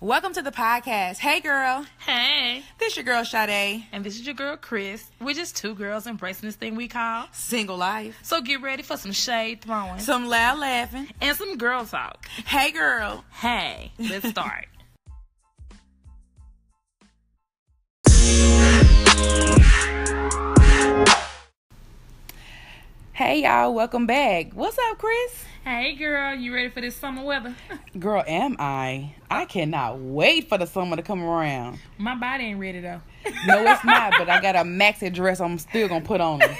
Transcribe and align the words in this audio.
Welcome 0.00 0.34
to 0.34 0.42
the 0.42 0.50
podcast. 0.50 1.18
Hey, 1.18 1.40
girl. 1.40 1.86
Hey. 1.98 2.62
This 2.78 2.96
your 2.96 3.04
girl, 3.04 3.24
Sade. 3.24 3.84
And 3.92 4.04
this 4.04 4.16
is 4.16 4.26
your 4.26 4.34
girl, 4.34 4.56
Chris. 4.56 5.10
We're 5.20 5.34
just 5.34 5.56
two 5.56 5.74
girls 5.74 6.06
embracing 6.06 6.46
this 6.48 6.56
thing 6.56 6.74
we 6.74 6.88
call 6.88 7.26
single 7.32 7.76
life. 7.76 8.18
So 8.22 8.40
get 8.40 8.60
ready 8.60 8.82
for 8.82 8.96
some 8.96 9.12
shade 9.12 9.62
throwing, 9.62 10.00
some 10.00 10.26
loud 10.28 10.58
laughing, 10.58 11.08
and 11.20 11.36
some 11.36 11.56
girl 11.56 11.84
talk. 11.84 12.26
Hey, 12.44 12.72
girl. 12.72 13.24
Hey. 13.30 13.92
Let's 13.98 14.28
start. 14.30 14.66
hey, 23.12 23.42
y'all. 23.42 23.74
Welcome 23.74 24.06
back. 24.06 24.52
What's 24.52 24.78
up, 24.90 24.98
Chris? 24.98 25.44
Hey 25.64 25.94
girl, 25.94 26.34
you 26.34 26.52
ready 26.52 26.68
for 26.68 26.82
this 26.82 26.94
summer 26.94 27.24
weather? 27.24 27.54
girl, 27.98 28.22
am 28.26 28.56
I? 28.58 29.14
I 29.30 29.46
cannot 29.46 29.98
wait 29.98 30.50
for 30.50 30.58
the 30.58 30.66
summer 30.66 30.94
to 30.94 31.02
come 31.02 31.24
around. 31.24 31.78
My 31.96 32.14
body 32.14 32.44
ain't 32.44 32.60
ready 32.60 32.80
though. 32.80 33.00
no, 33.46 33.64
it's 33.64 33.82
not, 33.82 34.12
but 34.18 34.28
I 34.28 34.42
got 34.42 34.56
a 34.56 34.58
maxi 34.58 35.10
dress 35.10 35.40
I'm 35.40 35.58
still 35.58 35.88
gonna 35.88 36.04
put 36.04 36.20
on 36.20 36.42
it. 36.42 36.50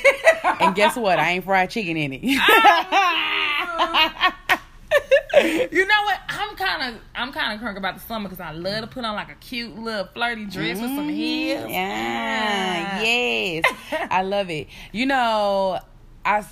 and 0.59 0.75
guess 0.75 0.97
what? 0.97 1.19
I 1.19 1.33
ain't 1.33 1.45
fried 1.45 1.69
chicken 1.69 1.99
in 1.99 2.15
it. 2.15 2.23
you 2.23 2.39
know 5.87 6.03
what? 6.05 6.21
I'm 6.31 6.57
kind 6.57 6.95
of 6.95 7.01
I'm 7.15 7.31
kind 7.31 7.53
of 7.53 7.61
crunk 7.61 7.77
about 7.77 7.97
the 7.97 8.01
summer 8.01 8.31
because 8.31 8.41
I 8.41 8.53
love 8.53 8.81
to 8.81 8.87
put 8.87 9.05
on 9.05 9.15
like 9.15 9.31
a 9.31 9.35
cute 9.35 9.79
little 9.79 10.09
flirty 10.15 10.47
dress 10.47 10.79
mm-hmm. 10.79 10.81
with 10.81 10.97
some 10.97 11.11
heels. 11.11 11.71
Yeah, 11.71 13.03
yes, 13.03 13.65
I 13.93 14.23
love 14.23 14.49
it. 14.49 14.69
You 14.93 15.05
know, 15.05 15.79
I 16.25 16.47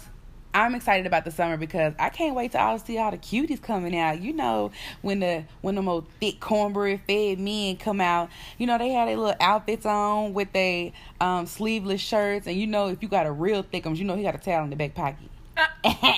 I'm 0.54 0.74
excited 0.74 1.06
about 1.06 1.24
the 1.24 1.30
summer 1.30 1.56
because 1.56 1.94
I 1.98 2.10
can't 2.10 2.34
wait 2.34 2.52
to 2.52 2.60
all 2.60 2.78
see 2.78 2.98
all 2.98 3.10
the 3.10 3.18
cuties 3.18 3.60
coming 3.60 3.96
out. 3.96 4.20
You 4.20 4.32
know, 4.32 4.70
when 5.00 5.20
the 5.20 5.44
when 5.62 5.74
the 5.74 5.82
most 5.82 6.06
thick 6.20 6.40
cornbread 6.40 7.00
fed 7.06 7.38
men 7.38 7.76
come 7.76 8.00
out, 8.00 8.28
you 8.58 8.66
know 8.66 8.78
they 8.78 8.90
had 8.90 9.08
their 9.08 9.16
little 9.16 9.36
outfits 9.40 9.86
on 9.86 10.34
with 10.34 10.52
their 10.52 10.92
um, 11.20 11.46
sleeveless 11.46 12.00
shirts, 12.00 12.46
and 12.46 12.56
you 12.56 12.66
know 12.66 12.88
if 12.88 13.02
you 13.02 13.08
got 13.08 13.26
a 13.26 13.32
real 13.32 13.62
thick 13.62 13.84
ones, 13.84 13.98
you 13.98 14.04
know 14.04 14.16
he 14.16 14.22
got 14.22 14.34
a 14.34 14.38
towel 14.38 14.64
in 14.64 14.70
the 14.70 14.76
back 14.76 14.94
pocket. 14.94 15.28
Uh- 15.56 16.14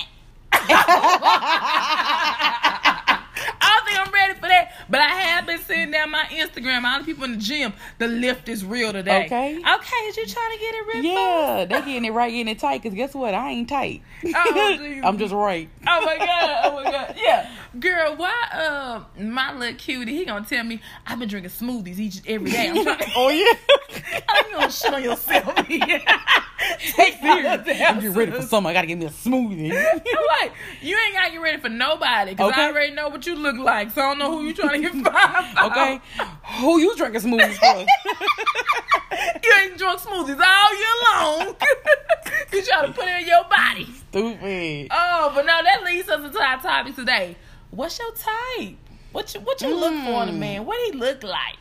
I 5.67 5.73
have 5.73 5.91
been 5.91 5.91
seeing 5.91 5.91
down 5.91 6.11
my 6.11 6.25
Instagram, 6.25 6.83
all 6.83 6.99
the 6.99 7.05
people 7.05 7.23
in 7.23 7.33
the 7.33 7.37
gym, 7.37 7.73
the 7.97 8.07
lift 8.07 8.49
is 8.49 8.63
real 8.65 8.93
today. 8.93 9.25
Okay. 9.25 9.57
Okay, 9.57 9.95
is 10.07 10.17
you 10.17 10.25
trying 10.25 10.51
to 10.53 10.59
get 10.59 10.75
it 10.75 10.87
real? 10.93 11.03
Yeah, 11.03 11.65
they 11.65 11.79
getting 11.79 12.05
it 12.05 12.11
right, 12.11 12.31
getting 12.31 12.47
it 12.47 12.59
tight. 12.59 12.83
Cause 12.83 12.93
guess 12.93 13.13
what? 13.13 13.33
I 13.33 13.51
ain't 13.51 13.69
tight. 13.69 14.01
Oh, 14.25 15.01
I'm 15.03 15.17
just 15.17 15.33
right. 15.33 15.69
Oh 15.87 16.05
my 16.05 16.17
god. 16.17 16.59
Oh 16.65 16.83
my 16.83 16.91
god. 16.91 17.15
Yeah, 17.25 17.49
girl. 17.79 18.15
Why? 18.17 18.33
Uh, 18.53 19.03
my 19.19 19.53
little 19.53 19.75
cutie, 19.75 20.15
he 20.15 20.25
gonna 20.25 20.45
tell 20.45 20.63
me 20.63 20.81
I've 21.07 21.17
been 21.17 21.29
drinking 21.29 21.51
smoothies 21.51 21.97
each 21.97 22.21
every 22.27 22.51
day. 22.51 22.69
I'm 22.69 22.83
trying. 22.83 23.11
oh 23.15 23.29
yeah. 23.29 24.19
I'm 24.29 24.51
gonna 24.51 24.71
shit 24.71 24.93
on 24.93 25.03
yourself. 25.03 25.55
Take 26.95 27.15
serious. 27.21 27.81
I'm 27.81 28.01
just 28.01 28.15
ready 28.15 28.31
for 28.31 28.41
summer. 28.41 28.69
I 28.69 28.73
gotta 28.73 28.87
get 28.87 28.97
me 28.97 29.05
a 29.05 29.09
smoothie. 29.09 29.73
like, 30.39 30.53
you 30.81 30.97
ain't 30.97 31.13
gotta 31.13 31.31
get 31.31 31.41
ready 31.41 31.61
for 31.61 31.69
nobody. 31.69 32.35
Cause 32.35 32.51
okay. 32.51 32.61
I 32.61 32.71
already 32.71 32.93
know 32.93 33.09
what 33.09 33.25
you 33.25 33.35
look 33.35 33.57
like. 33.57 33.91
So 33.91 34.01
I 34.01 34.09
don't 34.09 34.19
know 34.19 34.31
who 34.31 34.45
you 34.45 34.53
trying 34.53 34.81
to 34.81 34.89
get 34.89 35.05
five. 35.13 35.71
Okay. 35.71 36.01
Who 36.59 36.79
you 36.79 36.95
drinking 36.95 37.21
smoothies 37.21 37.55
for? 37.57 37.85
you 39.43 39.53
ain't 39.61 39.77
drunk 39.77 39.99
smoothies 39.99 40.39
all 40.39 40.75
year 40.77 40.95
long. 41.13 41.55
you 42.51 42.61
try 42.63 42.85
to 42.85 42.91
put 42.91 43.07
it 43.07 43.21
in 43.21 43.27
your 43.27 43.43
body. 43.45 43.85
Stupid. 44.09 44.87
Oh, 44.91 45.31
but 45.33 45.45
no, 45.45 45.61
that 45.63 45.83
leads 45.83 46.09
us 46.09 46.25
into 46.25 46.39
our 46.39 46.61
topic 46.61 46.95
today. 46.95 47.35
What's 47.71 47.99
your 47.99 48.11
type? 48.11 48.77
What 49.11 49.33
you 49.33 49.39
what 49.41 49.61
you 49.61 49.69
mm. 49.69 49.79
look 49.79 49.93
for 50.03 50.23
in 50.23 50.29
a 50.29 50.33
man? 50.33 50.65
What 50.65 50.77
he 50.85 50.97
look 50.97 51.23
like? 51.23 51.57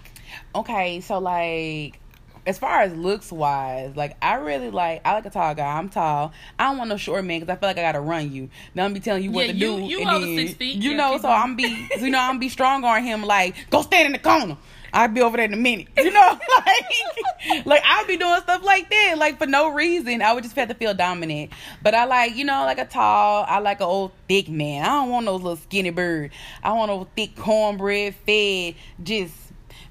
Okay, 0.54 1.00
so 1.00 1.18
like 1.18 2.00
as 2.46 2.58
far 2.58 2.80
as 2.80 2.94
looks 2.94 3.32
wise, 3.32 3.96
like 3.96 4.16
I 4.22 4.34
really 4.34 4.70
like 4.70 5.00
I 5.04 5.14
like 5.14 5.26
a 5.26 5.30
tall 5.30 5.54
guy. 5.54 5.78
I'm 5.78 5.88
tall. 5.88 6.32
I 6.58 6.64
don't 6.64 6.78
want 6.78 6.90
no 6.90 6.96
short 6.96 7.24
man 7.24 7.40
because 7.40 7.52
I 7.54 7.58
feel 7.58 7.68
like 7.68 7.78
I 7.78 7.82
gotta 7.82 8.00
run 8.00 8.32
you. 8.32 8.50
Now 8.74 8.84
I'm 8.84 8.92
be 8.92 9.00
telling 9.00 9.22
you 9.22 9.30
what 9.30 9.46
yeah, 9.46 9.52
to 9.52 9.58
you, 9.58 9.76
do. 9.76 9.82
You 9.82 10.08
over 10.08 10.26
then, 10.26 10.36
six 10.36 10.54
feet. 10.54 10.76
You 10.76 10.90
yeah, 10.90 10.96
know, 10.96 11.18
so 11.18 11.28
I'm 11.28 11.56
be 11.56 11.88
you 11.98 12.10
know 12.10 12.20
I'm 12.20 12.38
be 12.38 12.48
strong 12.48 12.84
on 12.84 13.02
him. 13.02 13.22
Like 13.22 13.54
go 13.70 13.82
stand 13.82 14.06
in 14.06 14.12
the 14.12 14.18
corner. 14.18 14.56
I'll 14.92 15.08
be 15.08 15.22
over 15.22 15.36
there 15.36 15.46
in 15.46 15.52
a 15.52 15.56
minute. 15.56 15.88
You 15.96 16.12
know, 16.12 16.38
like 16.58 17.66
like 17.66 17.82
I'll 17.84 18.06
be 18.06 18.16
doing 18.16 18.40
stuff 18.42 18.62
like 18.62 18.88
that, 18.90 19.16
like 19.18 19.38
for 19.38 19.46
no 19.46 19.72
reason. 19.72 20.22
I 20.22 20.32
would 20.32 20.44
just 20.44 20.54
have 20.54 20.68
to 20.68 20.74
feel 20.74 20.94
dominant. 20.94 21.50
But 21.82 21.94
I 21.94 22.04
like 22.04 22.36
you 22.36 22.44
know 22.44 22.64
like 22.64 22.78
a 22.78 22.84
tall. 22.84 23.44
I 23.48 23.58
like 23.58 23.80
an 23.80 23.86
old 23.86 24.12
thick 24.28 24.48
man. 24.48 24.84
I 24.84 24.88
don't 24.88 25.10
want 25.10 25.26
those 25.26 25.42
little 25.42 25.56
skinny 25.56 25.90
bird. 25.90 26.30
I 26.62 26.72
want 26.74 26.90
a 26.92 27.06
thick 27.16 27.36
cornbread 27.36 28.14
fed 28.26 28.76
just 29.02 29.34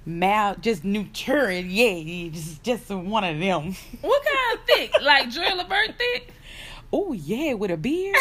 mal 0.05 0.55
just 0.55 0.83
nutrient. 0.83 1.69
Yeah, 1.69 2.29
just 2.29 2.63
just 2.63 2.89
one 2.89 3.23
of 3.23 3.39
them. 3.39 3.75
What 4.01 4.23
kind 4.25 4.59
of 4.59 4.65
thick? 4.65 5.01
like 5.01 5.31
Dre 5.31 5.51
Levert 5.55 5.97
thick? 5.97 6.33
Oh 6.95 7.11
yeah, 7.11 7.55
with 7.55 7.71
a 7.71 7.77
beard. 7.77 8.15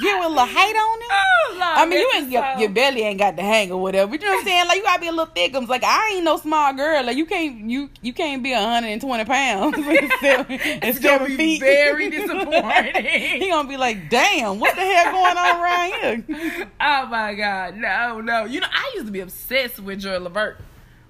you 0.00 0.18
with 0.18 0.26
a 0.26 0.28
little 0.28 0.46
height 0.46 0.74
on 0.74 0.98
it. 1.00 1.08
Oh, 1.12 1.50
Lord, 1.52 1.62
I 1.62 1.86
mean, 1.86 2.00
you 2.00 2.10
ain't 2.16 2.30
your, 2.32 2.58
your, 2.58 2.70
belly 2.70 3.02
ain't 3.02 3.20
got 3.20 3.36
the 3.36 3.42
hang 3.42 3.70
or 3.70 3.80
whatever. 3.80 4.12
You 4.12 4.18
know 4.18 4.32
what 4.32 4.38
I'm 4.40 4.44
saying? 4.44 4.66
Like 4.66 4.78
you 4.78 4.82
gotta 4.82 5.00
be 5.00 5.06
a 5.06 5.12
little 5.12 5.26
thick. 5.26 5.54
I'm 5.54 5.66
like 5.66 5.84
I 5.84 6.14
ain't 6.14 6.24
no 6.24 6.38
small 6.38 6.72
girl. 6.74 7.04
Like 7.04 7.16
you 7.16 7.24
can't 7.24 7.70
you 7.70 7.88
you 8.00 8.12
can't 8.12 8.42
be 8.42 8.50
120 8.50 9.24
pounds 9.24 9.76
and 10.22 10.96
seven 10.96 11.36
feet. 11.36 11.60
Very 11.60 12.10
disappointing. 12.18 13.04
he 13.04 13.48
gonna 13.48 13.68
be 13.68 13.76
like, 13.76 14.10
damn, 14.10 14.58
what 14.58 14.74
the 14.74 14.80
hell 14.80 15.12
going 15.12 15.38
on 15.38 15.62
around 15.62 15.92
here? 16.26 16.68
Oh 16.80 17.06
my 17.06 17.34
god, 17.34 17.76
no, 17.76 18.20
no. 18.20 18.44
You 18.44 18.60
know, 18.60 18.66
I 18.72 18.92
used 18.94 19.06
to 19.06 19.12
be 19.12 19.20
obsessed 19.20 19.78
with 19.78 20.00
Joy 20.00 20.18
Levert 20.18 20.58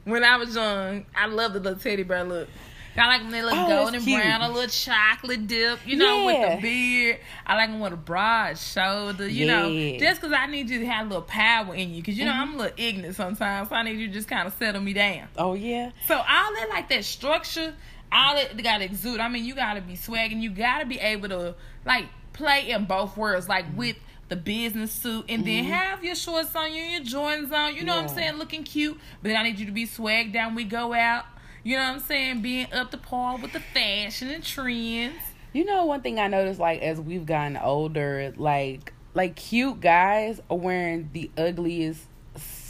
when 0.05 0.23
I 0.23 0.37
was 0.37 0.55
young. 0.55 1.07
I 1.15 1.27
loved 1.27 1.55
the 1.55 1.61
little 1.61 1.79
teddy 1.79 2.03
bear 2.03 2.25
look. 2.25 2.49
Of 2.93 2.99
like 2.99 3.23
when 3.23 3.31
they 3.31 3.43
look 3.43 3.55
oh, 3.55 3.69
golden 3.69 4.05
brown, 4.05 4.43
a 4.43 4.49
little 4.49 4.69
chocolate 4.69 5.47
dip, 5.47 5.87
you 5.87 5.97
know, 5.97 6.29
yeah. 6.29 6.55
with 6.55 6.57
the 6.57 6.63
beard. 6.63 7.19
I 7.47 7.57
like 7.57 7.71
them 7.71 7.81
with 7.81 7.93
a 7.93 7.97
broad 7.97 8.59
shoulder, 8.59 9.27
you 9.27 9.47
yeah. 9.47 9.63
know, 9.63 9.99
just 9.99 10.21
because 10.21 10.37
I 10.37 10.47
need 10.47 10.69
you 10.69 10.81
to 10.81 10.87
have 10.87 11.07
a 11.07 11.09
little 11.09 11.23
power 11.23 11.75
in 11.75 11.95
you. 11.95 12.03
Because, 12.03 12.19
you 12.19 12.25
know, 12.25 12.33
mm-hmm. 12.33 12.41
I'm 12.41 12.55
a 12.55 12.57
little 12.59 12.77
ignorant 12.77 13.17
sometimes. 13.17 13.71
So 13.71 13.75
I 13.75 13.83
need 13.83 13.99
you 13.99 14.09
to 14.09 14.13
just 14.13 14.29
kind 14.29 14.47
of 14.47 14.55
settle 14.55 14.83
me 14.83 14.93
down. 14.93 15.29
Oh, 15.37 15.55
yeah. 15.55 15.93
So 16.07 16.17
all 16.17 16.25
that, 16.25 16.67
like 16.71 16.89
that 16.91 17.05
structure, 17.05 17.75
all 18.13 18.35
that 18.37 18.63
got 18.63 18.79
to 18.79 18.85
exude. 18.85 19.21
I 19.21 19.29
mean, 19.29 19.45
you 19.45 19.55
got 19.55 19.75
to 19.75 19.81
be 19.81 19.95
swagging. 19.95 20.43
You 20.43 20.51
got 20.51 20.81
to 20.81 20.87
be 20.87 20.99
able 20.99 21.31
to, 21.31 21.55
like, 21.87 22.07
play 22.33 22.71
in 22.71 22.85
both 22.85 23.17
worlds, 23.17 23.49
like 23.49 23.67
mm-hmm. 23.67 23.77
with 23.77 23.97
the 24.29 24.37
business 24.37 24.93
suit 24.93 25.27
and 25.29 25.45
then 25.45 25.65
mm-hmm. 25.65 25.73
have 25.73 26.03
your 26.03 26.15
shorts 26.15 26.57
on 26.57 26.73
you, 26.73 26.83
your 26.83 27.03
Jordans 27.03 27.53
on, 27.53 27.75
you 27.75 27.85
know 27.85 27.95
yeah. 27.95 28.03
what 28.03 28.11
I'm 28.11 28.17
saying, 28.17 28.35
looking 28.37 28.65
cute. 28.65 28.99
But 29.23 29.29
then 29.29 29.37
I 29.37 29.43
need 29.43 29.59
you 29.59 29.67
to 29.67 29.73
be 29.73 29.87
swagged 29.87 30.33
down. 30.33 30.55
We 30.55 30.65
go 30.65 30.95
out. 30.95 31.27
You 31.65 31.77
know 31.77 31.85
what 31.85 31.95
I'm 31.95 32.01
saying? 32.01 32.43
Being 32.43 32.73
up 32.73 32.91
to 32.91 32.99
par 32.99 33.39
with 33.39 33.53
the 33.53 33.61
fashion 33.61 34.31
and 34.31 34.43
trends. 34.43 35.15
You 35.53 35.65
know, 35.65 35.85
one 35.85 36.01
thing 36.01 36.19
I 36.19 36.27
noticed, 36.29 36.59
like 36.59 36.81
as 36.83 37.01
we've 37.01 37.27
gotten 37.27 37.57
older, 37.57 38.33
like 38.37 38.93
like 39.15 39.37
cute 39.37 39.81
guys 39.81 40.41
are 40.51 40.57
wearing 40.57 41.11
the 41.13 41.31
ugliest 41.37 42.03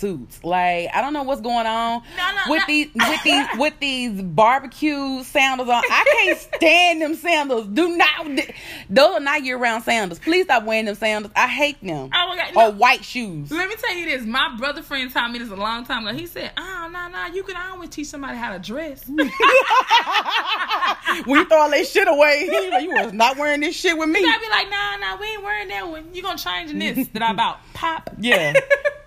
suits. 0.02 0.42
Like 0.42 0.88
I 0.92 1.00
don't 1.00 1.12
know 1.12 1.22
what's 1.22 1.40
going 1.40 1.64
on 1.66 2.02
no, 2.16 2.30
no, 2.32 2.50
with 2.50 2.62
no. 2.62 2.66
these 2.66 2.88
with 2.94 3.22
these 3.22 3.46
with 3.56 3.74
these 3.78 4.20
barbecue 4.20 5.22
sandals 5.22 5.68
on. 5.68 5.80
I 5.88 6.04
can't 6.18 6.38
stand 6.38 7.00
them 7.00 7.14
sandals. 7.14 7.68
Do 7.68 7.96
not 7.96 8.26
those 8.90 9.14
are 9.14 9.20
not 9.20 9.44
year 9.44 9.56
round 9.56 9.84
sandals. 9.84 10.18
Please 10.18 10.46
stop 10.46 10.64
wearing 10.64 10.86
them 10.86 10.96
sandals. 10.96 11.32
I 11.36 11.46
hate 11.46 11.80
them. 11.80 12.10
Oh 12.12 12.26
my 12.28 12.36
God. 12.36 12.56
Or 12.56 12.72
white 12.72 13.04
shoes. 13.04 13.52
Let 13.52 13.68
me 13.68 13.76
tell 13.76 13.94
you 13.94 14.06
this. 14.06 14.24
My 14.26 14.56
brother 14.58 14.82
friend 14.82 15.08
taught 15.10 15.30
me 15.30 15.38
this 15.38 15.50
a 15.50 15.56
long 15.56 15.84
time 15.84 16.04
ago. 16.04 16.18
He 16.18 16.26
said, 16.26 16.50
"Oh 16.56 16.90
no 16.92 17.08
no, 17.08 17.26
you 17.32 17.44
can 17.44 17.56
always 17.56 17.90
teach 17.90 18.08
somebody 18.08 18.36
how 18.36 18.52
to 18.52 18.58
dress." 18.58 19.06
we 19.08 19.22
throw 21.44 21.58
all 21.58 21.70
that 21.70 21.86
shit 21.86 22.08
away, 22.08 22.48
like, 22.72 22.82
you 22.82 22.90
was 22.90 23.12
not 23.12 23.36
wearing 23.36 23.60
this 23.60 23.76
shit 23.76 23.96
with 23.96 24.08
me. 24.08 24.20
Gotta 24.20 24.40
be 24.40 24.48
like, 24.50 24.68
"Nah 24.68 24.96
nah, 24.96 25.16
we 25.20 25.28
ain't 25.28 25.44
wearing 25.44 25.68
that 25.68 25.88
one. 25.88 26.12
You 26.12 26.22
gonna 26.22 26.38
change 26.38 26.72
in 26.72 26.80
this 26.80 27.06
that 27.08 27.22
I 27.22 27.30
about 27.30 27.58
pop." 27.72 28.10
Yeah. 28.22 28.52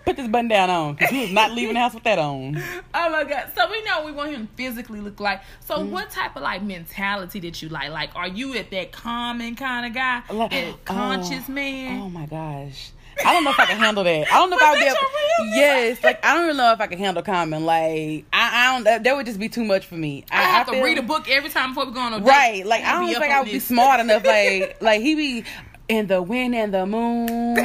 Put 0.05 0.17
this 0.17 0.27
button 0.27 0.47
down 0.47 0.69
on 0.69 0.93
because 0.93 1.09
he 1.09 1.21
was 1.21 1.31
not 1.31 1.51
leaving 1.51 1.73
the 1.73 1.79
house 1.79 1.93
with 1.93 2.03
that 2.03 2.19
on. 2.19 2.61
Oh 2.97 3.09
my 3.09 3.23
god! 3.23 3.51
So 3.55 3.69
we 3.69 3.83
know 3.83 4.05
we 4.05 4.11
want 4.11 4.31
him 4.31 4.47
physically 4.55 5.01
look 5.01 5.19
like. 5.19 5.41
So 5.59 5.77
mm 5.77 5.89
what 5.89 6.09
type 6.09 6.35
of 6.35 6.41
like 6.41 6.61
mentality 6.61 7.39
did 7.39 7.61
you 7.61 7.69
like? 7.69 7.89
Like, 7.89 8.15
are 8.15 8.27
you 8.27 8.55
at 8.55 8.71
that 8.71 8.91
Common 8.91 9.55
kind 9.55 9.85
of 9.85 9.93
guy, 9.93 10.23
like, 10.31 10.51
that 10.51 10.85
conscious 10.85 11.45
oh, 11.47 11.51
man? 11.51 12.01
Oh 12.01 12.09
my 12.09 12.25
gosh. 12.25 12.91
I 13.23 13.33
don't 13.33 13.43
know 13.43 13.51
if 13.51 13.59
I 13.59 13.65
can 13.65 13.77
handle 13.77 14.03
that. 14.03 14.27
I 14.31 14.35
don't 14.35 14.49
know 14.49 14.57
if 14.59 14.63
I 14.63 14.71
would 14.71 14.79
be 14.79 14.85
able. 14.85 15.55
Yes, 15.55 16.03
like 16.03 16.23
I 16.25 16.33
don't 16.33 16.45
even 16.45 16.57
know 16.57 16.71
if 16.71 16.81
I 16.81 16.87
can 16.87 16.97
handle 16.99 17.23
Common. 17.23 17.65
Like 17.65 18.25
I, 18.33 18.69
I 18.69 18.73
don't. 18.73 18.83
That, 18.83 19.03
that 19.03 19.15
would 19.15 19.25
just 19.25 19.39
be 19.39 19.49
too 19.49 19.63
much 19.63 19.85
for 19.85 19.95
me. 19.95 20.25
I, 20.31 20.39
I 20.39 20.43
have 20.43 20.69
I 20.69 20.71
feel, 20.71 20.81
to 20.81 20.85
read 20.85 20.97
a 20.97 21.03
book 21.03 21.29
every 21.29 21.49
time 21.49 21.71
before 21.71 21.85
we 21.85 21.93
go 21.93 22.01
on 22.01 22.13
a 22.13 22.19
date. 22.19 22.27
Right. 22.27 22.65
Like 22.65 22.83
I 22.83 22.93
don't 22.93 23.21
think 23.21 23.33
I 23.33 23.39
would 23.41 23.51
be 23.51 23.59
smart 23.59 23.99
enough. 23.99 24.23
Like 24.35 24.81
like 24.81 25.01
he 25.01 25.15
be 25.15 25.45
in 25.87 26.07
the 26.07 26.21
wind 26.21 26.55
and 26.55 26.73
the 26.73 26.85
moon. 26.85 27.55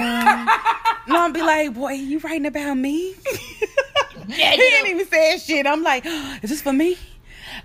I'll 1.10 1.32
be 1.32 1.42
like, 1.42 1.74
boy, 1.74 1.92
you 1.92 2.18
writing 2.20 2.46
about 2.46 2.74
me? 2.74 3.14
yeah, 4.28 4.50
he 4.52 4.56
didn't 4.56 4.90
even 4.90 5.06
say 5.06 5.38
shit. 5.38 5.66
I'm 5.66 5.82
like, 5.82 6.04
is 6.42 6.50
this 6.50 6.62
for 6.62 6.72
me? 6.72 6.96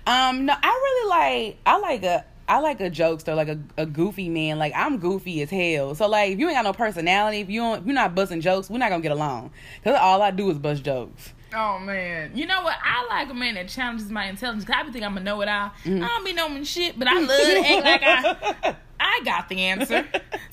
Um, 0.06 0.46
no, 0.46 0.54
I 0.60 0.68
really 0.68 1.08
like. 1.10 1.58
I 1.66 1.78
like 1.78 2.02
a. 2.02 2.24
I 2.48 2.60
like 2.60 2.80
a 2.80 2.88
jokester, 2.88 3.34
like 3.34 3.48
a, 3.48 3.58
a 3.76 3.86
goofy 3.86 4.28
man. 4.28 4.60
Like 4.60 4.72
I'm 4.76 4.98
goofy 4.98 5.42
as 5.42 5.50
hell. 5.50 5.96
So 5.96 6.06
like 6.06 6.30
if 6.30 6.38
you 6.38 6.46
ain't 6.46 6.56
got 6.56 6.62
no 6.62 6.72
personality, 6.72 7.40
if 7.40 7.50
you 7.50 7.60
don't, 7.60 7.80
if 7.80 7.86
you're 7.86 7.94
not 7.94 8.14
busting 8.14 8.40
jokes, 8.40 8.70
we're 8.70 8.78
not 8.78 8.88
gonna 8.88 9.02
get 9.02 9.10
along. 9.10 9.50
Cause 9.82 9.96
all 10.00 10.22
I 10.22 10.30
do 10.30 10.48
is 10.50 10.56
bust 10.56 10.84
jokes. 10.84 11.32
Oh 11.52 11.80
man, 11.80 12.30
you 12.36 12.46
know 12.46 12.62
what? 12.62 12.76
I 12.80 13.04
like 13.08 13.30
a 13.30 13.34
man 13.34 13.54
that 13.54 13.66
challenges 13.68 14.10
my 14.10 14.26
intelligence. 14.26 14.64
Cause 14.64 14.76
I 14.78 14.84
be 14.84 14.92
think 14.92 15.04
I'm 15.04 15.14
gonna 15.14 15.24
know 15.24 15.40
it 15.40 15.48
all. 15.48 15.70
Mm-hmm. 15.84 16.04
I 16.04 16.06
don't 16.06 16.24
be 16.24 16.32
knowing 16.34 16.62
shit, 16.62 16.96
but 16.96 17.08
I 17.08 17.18
love 17.18 17.28
to 17.28 17.58
act 17.66 17.84
like 17.84 18.02
I 18.04 18.76
I 19.00 19.20
got 19.24 19.48
the 19.48 19.60
answer. 19.60 20.06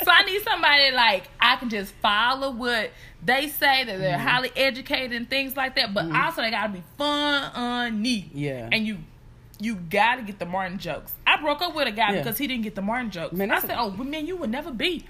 So 0.03 0.11
I 0.11 0.23
need 0.23 0.41
somebody 0.43 0.91
like 0.91 1.23
I 1.39 1.55
can 1.57 1.69
just 1.69 1.93
follow 1.95 2.51
what 2.51 2.91
they 3.23 3.47
say 3.47 3.83
that 3.83 3.97
they're 3.99 4.17
mm-hmm. 4.17 4.27
highly 4.27 4.51
educated 4.55 5.13
and 5.13 5.29
things 5.29 5.55
like 5.55 5.75
that. 5.75 5.93
But 5.93 6.05
mm-hmm. 6.05 6.15
also 6.15 6.41
they 6.41 6.51
gotta 6.51 6.73
be 6.73 6.83
fun, 6.97 7.51
funny. 7.53 8.29
Yeah. 8.33 8.69
And 8.71 8.85
you 8.85 8.99
you 9.59 9.75
gotta 9.75 10.23
get 10.23 10.39
the 10.39 10.45
Martin 10.45 10.77
jokes. 10.77 11.13
I 11.25 11.41
broke 11.41 11.61
up 11.61 11.75
with 11.75 11.87
a 11.87 11.91
guy 11.91 12.13
yeah. 12.13 12.17
because 12.19 12.37
he 12.37 12.47
didn't 12.47 12.63
get 12.63 12.75
the 12.75 12.81
Martin 12.81 13.11
jokes. 13.11 13.33
Man, 13.33 13.51
I 13.51 13.59
said, 13.59 13.71
a- 13.71 13.79
"Oh, 13.79 13.91
man, 13.91 14.25
you 14.27 14.35
would 14.37 14.49
never 14.49 14.71
be. 14.71 15.05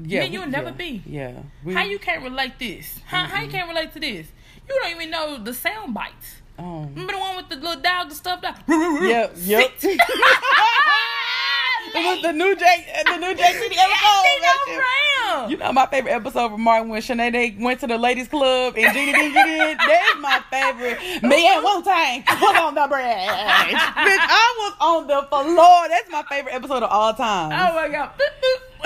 Yeah, 0.00 0.20
man, 0.20 0.32
you 0.32 0.40
would 0.40 0.50
never 0.52 0.68
yeah, 0.68 0.74
be. 0.74 1.02
Yeah. 1.06 1.42
We, 1.64 1.74
how 1.74 1.84
you 1.84 1.98
can't 1.98 2.22
relate 2.22 2.58
this? 2.58 3.00
How, 3.06 3.24
mm-hmm. 3.24 3.34
how 3.34 3.42
you 3.42 3.50
can't 3.50 3.68
relate 3.68 3.92
to 3.94 4.00
this? 4.00 4.28
You 4.68 4.78
don't 4.80 4.90
even 4.90 5.10
know 5.10 5.42
the 5.42 5.52
sound 5.52 5.94
bites. 5.94 6.36
Oh. 6.58 6.82
Remember 6.82 7.12
the 7.12 7.18
one 7.18 7.36
with 7.36 7.48
the 7.48 7.56
little 7.56 7.80
dog, 7.80 8.08
the 8.08 8.14
stuff 8.14 8.42
that? 8.42 8.62
Yep. 8.68 9.34
Yep. 9.36 9.72
It 11.94 12.04
was 12.04 12.22
the 12.22 12.32
new 12.32 12.54
Jake, 12.56 12.86
uh, 12.94 13.14
the 13.14 13.18
new 13.18 13.34
Jake 13.34 13.56
City 13.56 13.76
episode. 13.78 15.50
You 15.50 15.56
know 15.56 15.72
my 15.72 15.86
favorite 15.86 16.12
episode 16.12 16.52
of 16.52 16.58
Martin 16.58 16.88
when 16.88 17.00
Shanae 17.00 17.58
went 17.60 17.80
to 17.80 17.86
the 17.86 17.98
ladies 17.98 18.28
club 18.28 18.74
and 18.76 18.94
Jeannie 18.94 19.12
didn't 19.12 19.34
get. 19.34 19.78
That's 19.78 20.20
my 20.20 20.42
favorite. 20.50 21.22
Me 21.22 21.46
and 21.48 21.62
Wu 21.62 21.82
Tang 21.82 22.24
was 22.40 22.56
on 22.56 22.74
the 22.74 22.86
bridge. 22.88 23.04
Bitch, 23.04 24.18
I 24.20 24.54
was 24.58 24.74
on 24.80 25.06
the 25.06 25.22
floor. 25.28 25.88
That's 25.88 26.10
my 26.10 26.22
favorite 26.28 26.54
episode 26.54 26.82
of 26.82 26.90
all 26.90 27.14
time. 27.14 27.52
Oh 27.52 27.74
my 27.74 27.88
god. 27.88 28.10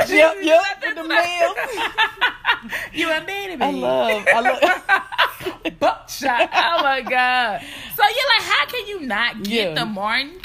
yep, 0.09 0.37
yep, 0.41 0.63
with 0.83 0.95
the 0.95 1.03
meals. 1.03 1.57
you 2.93 3.11
a 3.11 3.21
baby. 3.21 3.63
I 3.63 3.71
love, 3.71 4.25
I 4.29 4.41
love. 4.41 5.79
Buckshot. 5.79 6.51
Oh 6.53 6.83
my 6.83 7.01
god. 7.03 7.61
So 7.95 8.03
you're 8.03 8.31
like, 8.39 8.43
how 8.43 8.67
can 8.67 8.87
you 8.87 9.01
not 9.01 9.43
get 9.43 9.71
yeah. 9.71 9.75
the 9.75 9.85
Martin 9.85 10.41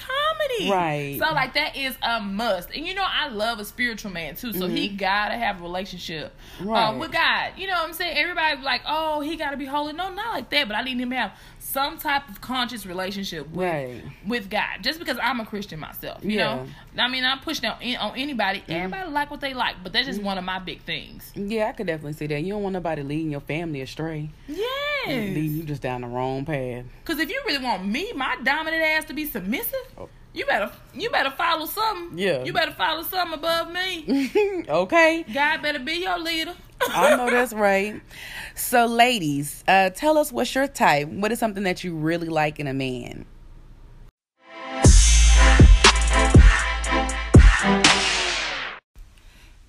Right. 0.70 1.18
So 1.20 1.34
like 1.34 1.54
that 1.54 1.76
is 1.76 1.96
a 2.02 2.20
must. 2.20 2.70
And 2.72 2.86
you 2.86 2.94
know, 2.94 3.06
I 3.06 3.30
love 3.30 3.60
a 3.60 3.66
spiritual 3.66 4.12
man 4.12 4.36
too. 4.36 4.54
So 4.54 4.62
mm-hmm. 4.62 4.76
he 4.76 4.90
gotta 4.90 5.36
have 5.36 5.60
a 5.60 5.64
relationship 5.64 6.34
um, 6.60 6.68
right. 6.70 6.88
um, 6.88 7.00
with 7.00 7.12
God. 7.12 7.54
You 7.58 7.68
know 7.68 7.74
what 7.74 7.88
I'm 7.88 7.94
saying? 7.94 8.18
Everybody's 8.18 8.64
like, 8.64 8.82
oh, 8.88 9.22
he 9.22 9.36
gotta 9.36 9.58
be 9.58 9.66
holy. 9.66 9.94
No, 9.94 10.14
not 10.14 10.34
like 10.34 10.50
that. 10.50 10.68
But 10.68 10.76
I 10.76 10.84
need 10.84 11.00
him 11.00 11.10
to 11.10 11.16
have 11.16 11.34
some 11.60 11.98
type 11.98 12.30
of 12.30 12.40
conscious 12.40 12.86
relationship 12.86 13.50
with 13.50 13.60
right. 13.60 14.02
with 14.26 14.50
God. 14.50 14.82
Just 14.82 15.00
because 15.00 15.18
I'm 15.22 15.40
a 15.40 15.46
Christian 15.46 15.80
myself, 15.80 16.24
you 16.24 16.38
yeah. 16.38 16.56
know. 16.56 16.68
I 16.98 17.08
mean, 17.08 17.26
I'm 17.26 17.40
pushing 17.40 17.70
on, 17.70 17.78
on 17.98 18.18
anybody. 18.18 18.60
Mm-hmm. 18.62 18.72
Everybody 18.72 19.12
like 19.12 19.30
what 19.30 19.42
they 19.42 19.54
like, 19.54 19.76
but 19.84 19.94
that's 19.94 20.08
just 20.08 20.20
mm-hmm. 20.20 20.28
one 20.28 20.38
of 20.38 20.44
my 20.44 20.60
big 20.60 20.82
things. 20.82 21.32
Yeah, 21.36 21.68
I 21.68 21.74
could 21.74 21.88
definitely 21.88 22.14
see 22.14 22.28
that. 22.28 22.42
You 22.42 22.54
don't 22.54 22.64
want 22.64 22.74
nobody 22.74 23.04
leading 23.04 23.32
your 23.32 23.42
family 23.42 23.82
astray. 23.82 24.30
Yeah. 24.48 24.66
leading 25.08 25.58
you 25.58 25.64
just 25.64 25.82
down 25.82 26.02
the 26.02 26.08
wrong 26.08 26.46
path. 26.46 26.86
Because 27.04 27.20
if 27.20 27.30
you 27.30 27.42
really 27.46 27.64
want 27.64 27.86
me, 27.86 28.12
my 28.14 28.38
dominant 28.44 28.84
ass 28.84 29.06
to 29.06 29.14
be 29.14 29.26
submissive. 29.26 29.76
Oh. 29.98 30.10
You 30.38 30.46
better 30.46 30.72
you 30.94 31.10
better 31.10 31.32
follow 31.32 31.66
something. 31.66 32.16
Yeah. 32.16 32.44
You 32.44 32.54
better 32.54 32.72
follow 32.72 33.02
something 33.02 33.40
above 33.40 33.72
me. 33.72 34.64
okay. 34.70 35.26
God 35.34 35.64
better 35.64 35.80
be 35.80 35.94
your 35.94 36.20
leader. 36.20 36.54
I 36.90 37.16
know 37.16 37.28
that's 37.32 37.54
right. 37.54 38.00
So, 38.54 38.86
ladies, 38.86 39.64
uh, 39.68 39.90
tell 39.90 40.16
us 40.16 40.32
what's 40.32 40.54
your 40.54 40.68
type. 40.68 41.08
What 41.08 41.32
is 41.32 41.40
something 41.40 41.64
that 41.64 41.84
you 41.84 41.96
really 41.96 42.28
like 42.28 42.60
in 42.60 42.68
a 42.68 42.74
man? 42.76 43.26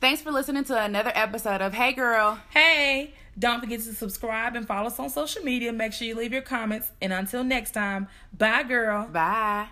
Thanks 0.02 0.20
for 0.20 0.30
listening 0.30 0.64
to 0.64 0.78
another 0.78 1.12
episode 1.14 1.62
of 1.62 1.72
Hey 1.72 1.94
Girl. 1.94 2.40
Hey, 2.50 3.14
don't 3.38 3.60
forget 3.60 3.80
to 3.80 3.94
subscribe 3.94 4.54
and 4.54 4.66
follow 4.66 4.88
us 4.88 4.98
on 5.00 5.08
social 5.08 5.42
media. 5.42 5.72
Make 5.72 5.94
sure 5.94 6.06
you 6.06 6.14
leave 6.14 6.34
your 6.34 6.42
comments. 6.42 6.90
And 7.00 7.14
until 7.14 7.42
next 7.42 7.70
time, 7.70 8.08
bye, 8.36 8.64
girl. 8.64 9.08
Bye. 9.10 9.68